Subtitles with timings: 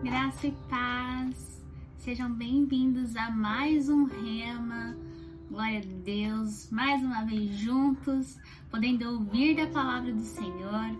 [0.00, 1.62] Graça e paz.
[1.98, 4.96] Sejam bem-vindos a mais um Rema.
[5.48, 6.68] Glória a Deus.
[6.70, 8.38] Mais uma vez juntos,
[8.70, 10.96] podendo ouvir da palavra do Senhor.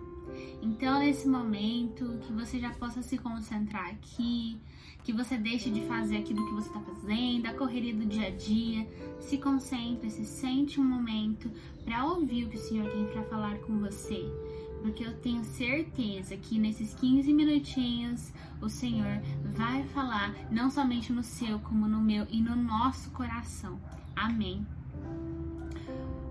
[0.61, 4.61] Então, nesse momento, que você já possa se concentrar aqui,
[5.03, 8.31] que você deixe de fazer aquilo que você está fazendo, a correria do dia a
[8.31, 8.87] dia.
[9.21, 11.51] Se concentre, se sente um momento
[11.85, 14.25] para ouvir o que o Senhor tem para falar com você
[14.83, 21.23] porque eu tenho certeza que nesses 15 minutinhos o Senhor vai falar não somente no
[21.23, 23.81] seu, como no meu e no nosso coração.
[24.15, 24.67] Amém.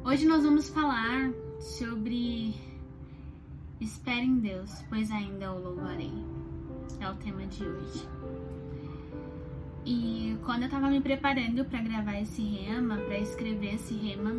[0.04, 2.54] Hoje nós vamos falar sobre
[3.80, 6.14] Espere em Deus, pois ainda o louvarei.
[7.00, 8.08] É o tema de hoje.
[9.84, 14.36] E quando eu tava me preparando para gravar esse rema, para escrever esse rema,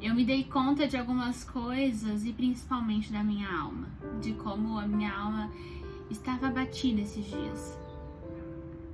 [0.00, 3.88] eu me dei conta de algumas coisas e principalmente da minha alma,
[4.20, 5.50] de como a minha alma
[6.10, 7.78] estava abatida esses dias.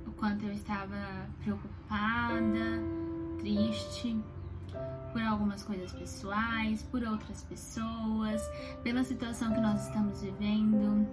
[0.07, 2.81] O quanto eu estava preocupada,
[3.39, 4.17] triste
[5.11, 8.41] por algumas coisas pessoais, por outras pessoas,
[8.81, 11.07] pela situação que nós estamos vivendo.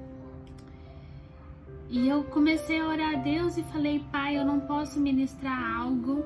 [1.90, 6.24] E eu comecei a orar a Deus e falei, Pai, eu não posso ministrar algo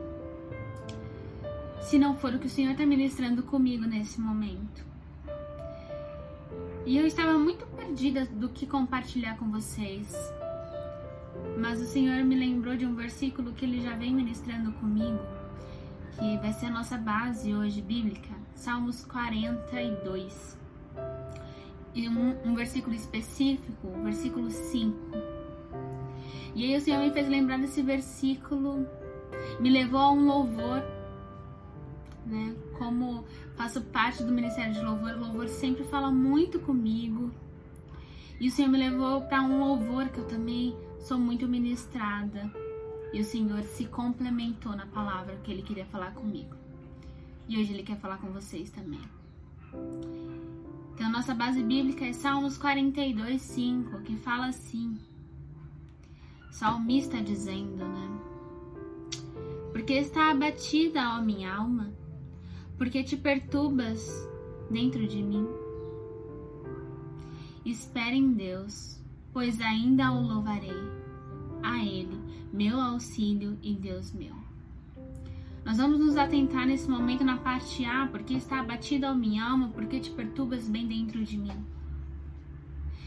[1.84, 4.84] se não for o que o Senhor está ministrando comigo nesse momento.
[6.86, 10.14] E eu estava muito perdida do que compartilhar com vocês.
[11.58, 15.20] Mas o Senhor me lembrou de um versículo que ele já vem ministrando comigo,
[16.18, 20.58] que vai ser a nossa base hoje bíblica, Salmos 42.
[21.94, 24.96] E um, um versículo específico, versículo 5.
[26.54, 28.86] E aí o Senhor me fez lembrar desse versículo,
[29.60, 30.82] me levou a um louvor
[32.26, 32.54] né?
[32.78, 33.24] Como
[33.56, 37.30] faço parte do Ministério de Louvor, o louvor sempre fala muito comigo.
[38.40, 42.50] E o Senhor me levou para um louvor que eu também sou muito ministrada.
[43.12, 46.56] E o Senhor se complementou na palavra que ele queria falar comigo.
[47.48, 49.00] E hoje ele quer falar com vocês também.
[50.94, 54.98] Então, nossa base bíblica é Salmos 42, 5, que fala assim.
[56.50, 58.20] Salmista dizendo, né?
[59.72, 61.92] Porque está abatida, ó minha alma,
[62.76, 64.28] porque te perturbas
[64.70, 65.46] dentro de mim.
[67.64, 69.00] Espere em Deus,
[69.32, 70.82] pois ainda o louvarei,
[71.62, 72.18] a Ele,
[72.52, 74.34] meu auxílio e Deus meu.
[75.64, 79.70] Nós vamos nos atentar nesse momento na parte A, porque está abatida a minha alma,
[79.70, 81.64] porque te perturbas bem dentro de mim.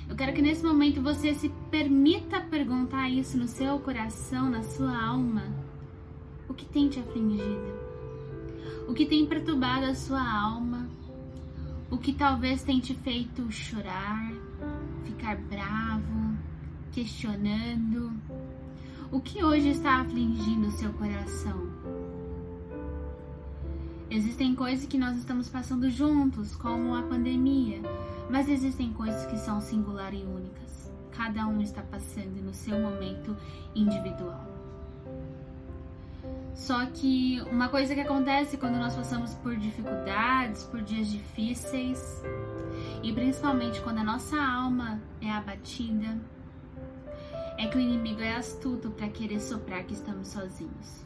[0.09, 5.05] Eu quero que nesse momento você se permita perguntar isso no seu coração, na sua
[5.05, 5.44] alma.
[6.49, 7.76] O que tem te afligido?
[8.87, 10.87] O que tem perturbado a sua alma,
[11.91, 14.31] o que talvez tenha te feito chorar,
[15.03, 16.37] ficar bravo,
[16.91, 18.13] questionando,
[19.11, 21.67] o que hoje está afligindo o seu coração.
[24.09, 27.81] Existem coisas que nós estamos passando juntos, como a pandemia,
[28.29, 30.91] mas existem coisas que são singular e únicas.
[31.11, 33.35] Cada um está passando no seu momento
[33.75, 34.47] individual.
[36.57, 42.23] Só que uma coisa que acontece quando nós passamos por dificuldades, por dias difíceis,
[43.03, 46.19] e principalmente quando a nossa alma é abatida,
[47.59, 51.06] é que o inimigo é astuto para querer soprar que estamos sozinhos.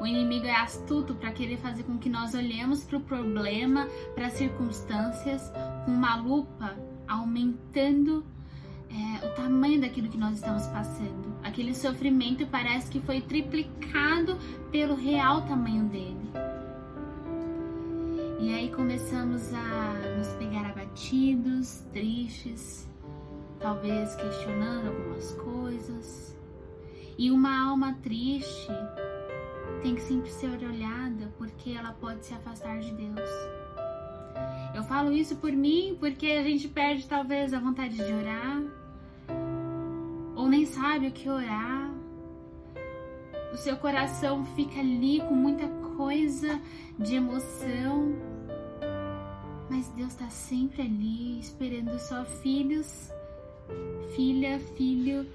[0.00, 3.86] O inimigo é astuto para querer fazer com que nós olhemos para o problema,
[4.16, 5.52] para as circunstâncias,
[5.84, 8.26] com uma lupa aumentando
[8.94, 11.34] é, o tamanho daquilo que nós estamos passando.
[11.42, 14.38] Aquele sofrimento parece que foi triplicado
[14.70, 16.30] pelo real tamanho dele.
[18.40, 22.88] E aí começamos a nos pegar abatidos, tristes,
[23.58, 26.36] talvez questionando algumas coisas.
[27.16, 28.72] E uma alma triste
[29.82, 33.30] tem que sempre ser olhada porque ela pode se afastar de Deus.
[34.74, 38.62] Eu falo isso por mim porque a gente perde talvez a vontade de orar,
[40.54, 41.92] nem sabe o que orar.
[43.52, 45.66] O seu coração fica ali com muita
[45.96, 46.60] coisa
[46.96, 48.14] de emoção,
[49.68, 53.10] mas Deus está sempre ali esperando só filhos,
[54.14, 55.26] filha, filho.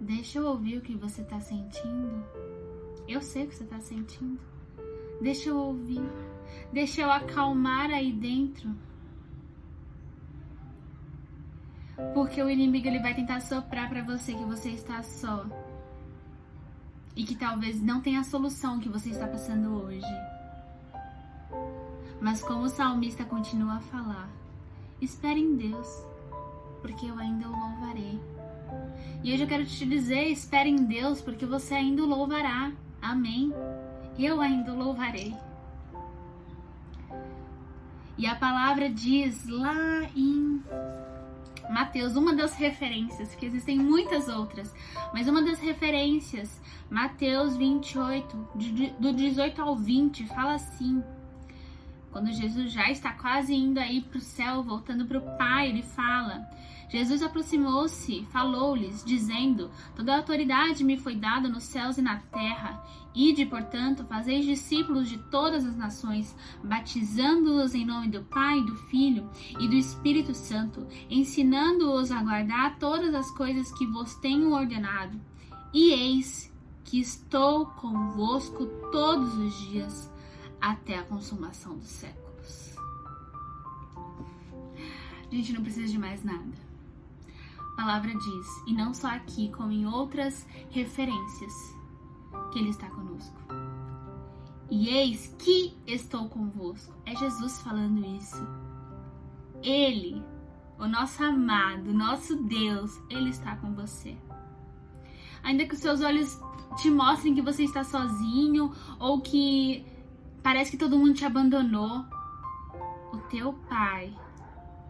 [0.00, 2.24] Deixa eu ouvir o que você está sentindo.
[3.08, 4.38] Eu sei o que você está sentindo.
[5.20, 6.08] Deixa eu ouvir.
[6.72, 8.70] Deixa eu acalmar aí dentro.
[12.12, 15.46] Porque o inimigo ele vai tentar soprar para você que você está só.
[17.14, 20.06] E que talvez não tenha a solução que você está passando hoje.
[22.20, 24.28] Mas como o salmista continua a falar,
[25.00, 25.86] espere em Deus,
[26.82, 28.20] porque eu ainda o louvarei.
[29.22, 32.72] E hoje eu quero te dizer: espere em Deus, porque você ainda o louvará.
[33.00, 33.52] Amém.
[34.18, 35.34] Eu ainda o louvarei.
[38.18, 40.62] E a palavra diz lá em
[41.70, 44.74] Mateus, uma das referências, que existem muitas outras,
[45.12, 46.60] mas uma das referências,
[46.90, 48.48] Mateus 28,
[48.98, 51.02] do 18 ao 20, fala assim:
[52.10, 55.82] quando Jesus já está quase indo aí para o céu, voltando para o Pai, ele
[55.82, 56.48] fala:
[56.88, 62.84] Jesus aproximou-se, falou-lhes, dizendo: Toda a autoridade me foi dada nos céus e na terra.
[63.14, 69.28] Ide, portanto, fazeis discípulos de todas as nações, batizando-os em nome do Pai, do Filho
[69.58, 75.18] e do Espírito Santo, ensinando-os a guardar todas as coisas que vos tenho ordenado.
[75.72, 76.52] E eis
[76.84, 80.10] que estou convosco todos os dias
[80.60, 82.76] até a consumação dos séculos.
[85.28, 86.65] A gente não precisa de mais nada
[87.76, 91.52] palavra diz, e não só aqui, como em outras referências,
[92.50, 93.36] que Ele está conosco.
[94.70, 96.92] E eis que estou convosco.
[97.04, 98.44] É Jesus falando isso.
[99.62, 100.22] Ele,
[100.78, 104.16] o nosso amado, nosso Deus, Ele está com você.
[105.42, 106.40] Ainda que os seus olhos
[106.78, 109.86] te mostrem que você está sozinho ou que
[110.42, 112.04] parece que todo mundo te abandonou,
[113.12, 114.12] o teu Pai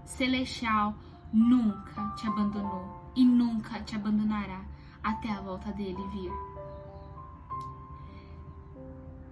[0.05, 0.95] celestial
[1.37, 4.65] nunca te abandonou e nunca te abandonará
[5.03, 6.33] até a volta dele vir.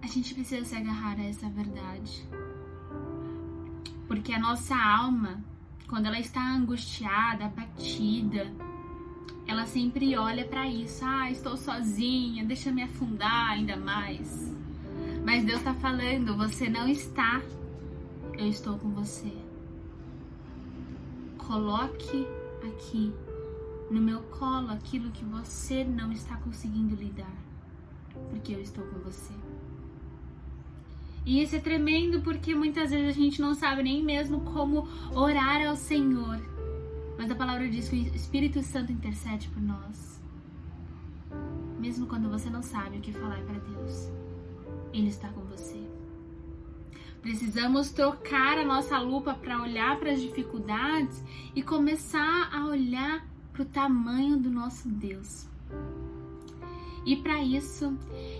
[0.03, 2.29] A gente precisa se agarrar a essa verdade.
[4.07, 5.43] Porque a nossa alma,
[5.87, 8.53] quando ela está angustiada, abatida,
[9.47, 11.03] ela sempre olha para isso.
[11.03, 14.55] Ah, estou sozinha, deixa me afundar ainda mais.
[15.25, 17.41] Mas Deus está falando, você não está.
[18.37, 19.44] Eu estou com você.
[21.47, 22.27] Coloque
[22.67, 23.13] aqui
[23.91, 27.37] no meu colo aquilo que você não está conseguindo lidar,
[28.29, 29.33] porque eu estou com você.
[31.25, 35.65] E isso é tremendo porque muitas vezes a gente não sabe nem mesmo como orar
[35.67, 36.39] ao Senhor.
[37.17, 40.21] Mas a palavra diz que o Espírito Santo intercede por nós.
[41.79, 44.11] Mesmo quando você não sabe o que falar para Deus,
[44.91, 45.84] Ele está com você.
[47.25, 51.23] Precisamos trocar a nossa lupa para olhar para as dificuldades
[51.55, 55.47] e começar a olhar para o tamanho do nosso Deus.
[57.03, 57.97] E para isso,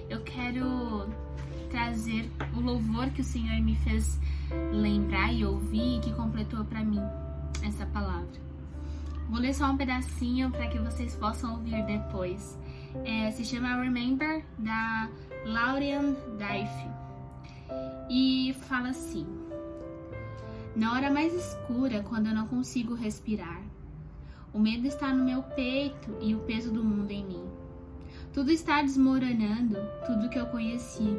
[0.08, 1.10] eu quero
[1.72, 4.20] trazer o louvor que o Senhor me fez
[4.72, 7.02] lembrar e ouvir e que completou para mim
[7.64, 8.40] essa palavra.
[9.28, 12.56] Vou ler só um pedacinho para que vocês possam ouvir depois.
[13.04, 15.10] É, se chama Remember, da
[15.44, 17.05] Laurian Dife
[18.10, 19.26] e fala assim:
[20.76, 23.62] Na hora mais escura, quando eu não consigo respirar,
[24.54, 27.46] o medo está no meu peito e o peso do mundo em mim.
[28.34, 31.18] Tudo está desmoronando, tudo que eu conheci,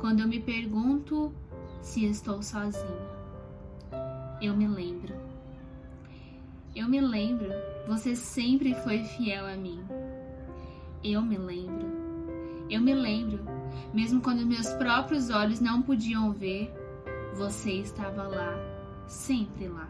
[0.00, 1.32] quando eu me pergunto
[1.80, 3.08] se estou sozinha.
[4.40, 5.14] Eu me lembro.
[6.74, 7.50] Eu me lembro,
[7.86, 9.80] você sempre foi fiel a mim.
[11.02, 11.86] Eu me lembro.
[12.70, 13.57] Eu me lembro
[13.92, 16.72] mesmo quando meus próprios olhos não podiam ver,
[17.36, 18.54] você estava lá,
[19.06, 19.88] sempre lá.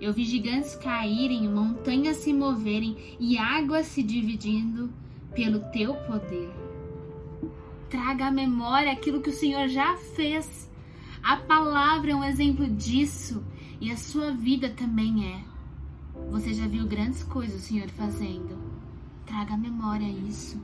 [0.00, 4.92] Eu vi gigantes caírem, montanhas se moverem e águas se dividindo
[5.34, 6.50] pelo teu poder.
[7.88, 10.70] Traga à memória aquilo que o Senhor já fez.
[11.22, 13.42] A palavra é um exemplo disso
[13.80, 15.44] e a sua vida também é.
[16.30, 18.58] Você já viu grandes coisas o Senhor fazendo.
[19.24, 20.60] Traga à memória isso.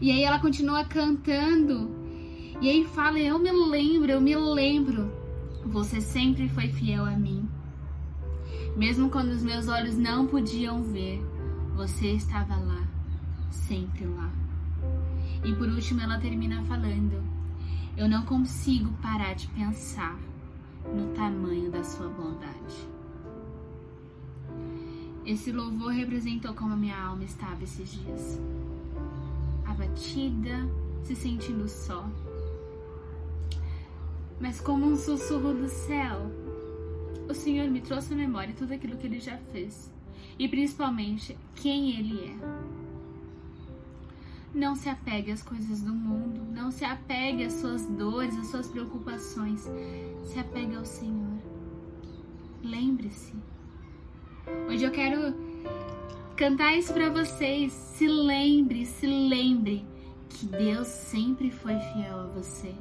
[0.00, 1.90] E aí ela continua cantando.
[2.60, 5.12] E aí fala: Eu me lembro, eu me lembro.
[5.66, 7.48] Você sempre foi fiel a mim.
[8.76, 11.20] Mesmo quando os meus olhos não podiam ver,
[11.74, 12.86] você estava lá,
[13.50, 14.30] sempre lá.
[15.44, 17.22] E por último ela termina falando:
[17.96, 20.16] Eu não consigo parar de pensar
[20.94, 22.88] no tamanho da sua bondade.
[25.26, 28.40] Esse louvor representou como a minha alma estava esses dias
[29.78, 30.68] abatida,
[31.04, 32.04] se sentindo só.
[34.40, 36.30] Mas como um sussurro do céu,
[37.28, 39.92] o Senhor me trouxe à memória tudo aquilo que ele já fez
[40.38, 42.78] e principalmente quem ele é.
[44.54, 48.66] Não se apegue às coisas do mundo, não se apegue às suas dores, às suas
[48.66, 49.68] preocupações.
[50.24, 51.38] Se apegue ao Senhor.
[52.62, 53.34] Lembre-se.
[54.68, 55.34] Hoje eu quero
[56.38, 57.72] cantar isso para vocês.
[57.72, 59.84] Se lembre, se lembre
[60.30, 62.72] que Deus sempre foi fiel a você.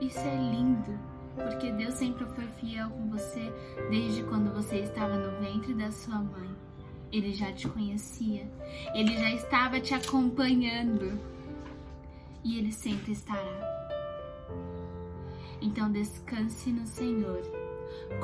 [0.00, 0.98] Isso é lindo.
[1.36, 3.52] porque Deus sempre foi fiel com você
[3.88, 6.50] desde quando você estava no ventre da sua mãe.
[7.12, 8.50] Ele já te conhecia,
[8.94, 11.18] ele já estava te acompanhando
[12.44, 13.88] e ele sempre estará.
[15.62, 17.69] Então descanse no Senhor.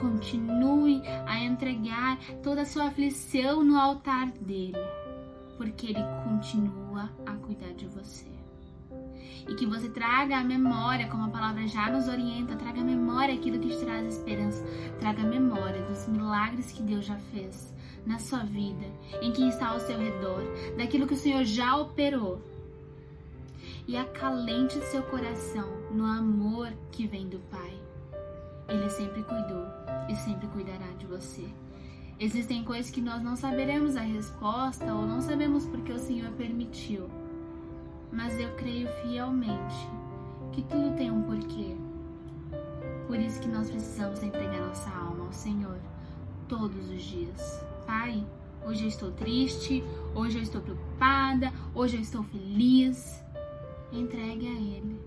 [0.00, 4.78] Continue a entregar toda a sua aflição no altar dele,
[5.56, 8.36] porque ele continua a cuidar de você
[9.48, 13.34] e que você traga a memória, como a palavra já nos orienta, traga a memória
[13.34, 14.64] aquilo que te traz esperança,
[14.98, 17.72] traga a memória dos milagres que Deus já fez
[18.04, 18.86] na sua vida,
[19.20, 20.42] em quem está ao seu redor,
[20.76, 22.40] daquilo que o Senhor já operou.
[23.86, 27.85] E acalente seu coração no amor que vem do Pai.
[28.68, 29.64] Ele sempre cuidou
[30.08, 31.46] e sempre cuidará de você.
[32.18, 37.08] Existem coisas que nós não saberemos a resposta ou não sabemos porque o Senhor permitiu
[38.12, 39.88] mas eu creio fielmente
[40.52, 41.76] que tudo tem um porquê.
[43.06, 45.78] Por isso que nós precisamos entregar nossa alma ao Senhor
[46.48, 47.64] todos os dias.
[47.86, 48.26] Pai,
[48.64, 53.22] hoje eu estou triste, hoje eu estou preocupada, hoje eu estou feliz.
[53.92, 55.00] Entregue a Ele.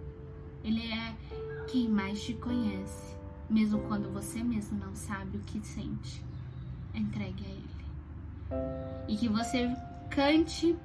[0.64, 1.16] Ele é
[1.68, 3.16] quem mais te conhece,
[3.50, 6.24] mesmo quando você mesmo não sabe o que sente.
[6.94, 7.80] Entregue a Ele.
[9.08, 9.76] E que você
[10.10, 10.76] cante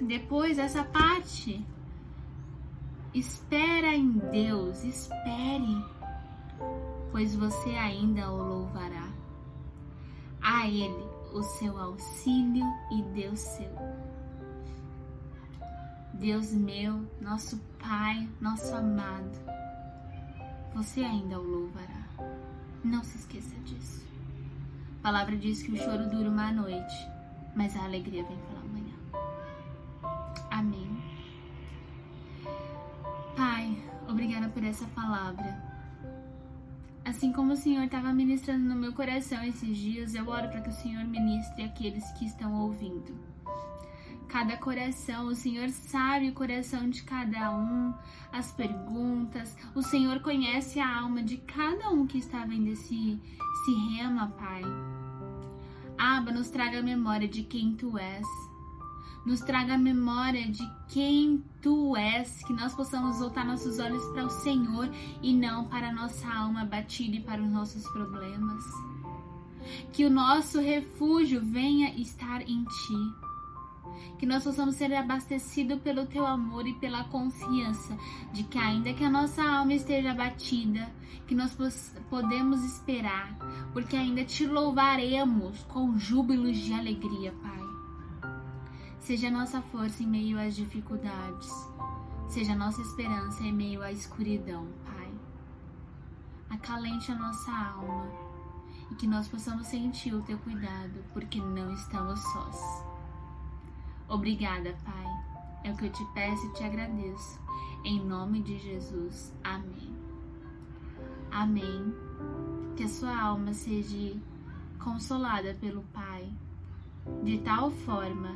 [0.00, 1.64] depois essa parte.
[3.12, 5.84] Espera em Deus, espere,
[7.12, 9.08] pois você ainda o louvará.
[10.42, 13.70] A Ele o seu auxílio e Deus seu.
[16.14, 19.36] Deus meu, nosso Pai, nosso amado,
[20.74, 22.04] você ainda o louvará.
[22.82, 24.04] Não se esqueça disso.
[24.98, 26.94] A palavra diz que o choro dura uma noite,
[27.54, 28.94] mas a alegria vem pela manhã.
[30.50, 30.90] Amém.
[33.36, 33.78] Pai,
[34.08, 35.62] obrigada por essa palavra.
[37.04, 40.70] Assim como o Senhor estava ministrando no meu coração esses dias, eu oro para que
[40.70, 43.14] o Senhor ministre aqueles que estão ouvindo.
[44.34, 47.94] Cada coração, o Senhor sabe o coração de cada um,
[48.32, 49.56] as perguntas.
[49.76, 54.62] O Senhor conhece a alma de cada um que está vendo esse, esse rema, Pai.
[55.96, 58.26] Aba, nos traga a memória de quem Tu és
[59.24, 64.26] nos traga a memória de quem tu és, que nós possamos voltar nossos olhos para
[64.26, 64.90] o Senhor
[65.22, 68.64] e não para a nossa alma batida e para os nossos problemas.
[69.92, 73.33] Que o nosso refúgio venha estar em ti.
[74.18, 77.96] Que nós possamos ser abastecidos pelo teu amor e pela confiança
[78.32, 80.90] de que, ainda que a nossa alma esteja abatida,
[81.26, 81.56] que nós
[82.10, 83.36] podemos esperar,
[83.72, 88.30] porque ainda te louvaremos com júbilos de alegria, Pai.
[89.00, 91.50] Seja nossa força em meio às dificuldades.
[92.28, 95.12] Seja nossa esperança em meio à escuridão, Pai.
[96.50, 98.24] Acalente a nossa alma
[98.90, 102.93] e que nós possamos sentir o teu cuidado, porque não estamos sós.
[104.08, 105.06] Obrigada, Pai.
[105.64, 107.40] É o que eu te peço e te agradeço.
[107.84, 109.32] Em nome de Jesus.
[109.42, 109.94] Amém.
[111.30, 111.94] Amém.
[112.76, 114.16] Que a sua alma seja
[114.82, 116.28] consolada pelo Pai,
[117.22, 118.30] de tal forma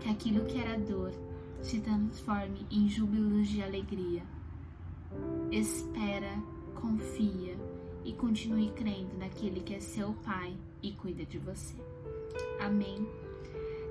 [0.00, 1.12] que aquilo que era dor
[1.60, 4.22] se transforme em júbilos de alegria.
[5.50, 6.36] Espera,
[6.74, 7.56] confia
[8.04, 11.76] e continue crendo naquele que é seu Pai e cuida de você.
[12.60, 13.06] Amém.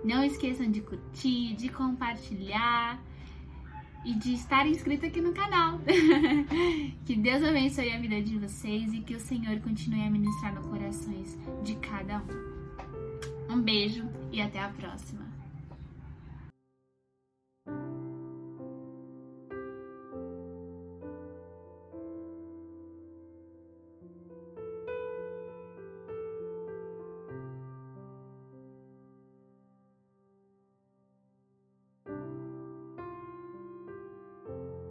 [0.03, 3.00] Não esqueçam de curtir, de compartilhar
[4.03, 5.79] e de estar inscrito aqui no canal.
[7.05, 10.67] que Deus abençoe a vida de vocês e que o Senhor continue a ministrar no
[10.67, 13.53] corações de cada um.
[13.53, 15.30] Um beijo e até a próxima.